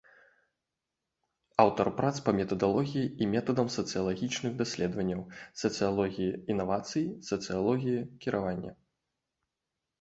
Аўтар 1.63 1.87
прац 1.99 2.13
па 2.29 2.35
метадалогіі 2.39 3.05
і 3.25 3.29
метадам 3.35 3.69
сацыялагічных 3.77 4.51
даследаванняў, 4.63 5.21
сацыялогіі 5.63 6.37
інавацый, 6.57 7.05
сацыялогіі 7.31 7.99
кіравання. 8.27 8.71